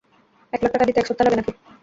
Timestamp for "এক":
0.53-0.59, 0.99-1.07